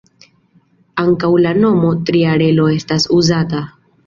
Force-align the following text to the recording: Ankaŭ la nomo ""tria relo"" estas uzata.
Ankaŭ 1.03 1.29
la 1.47 1.51
nomo 1.59 1.93
""tria 2.09 2.33
relo"" 2.45 2.67
estas 2.79 3.07
uzata. 3.19 3.63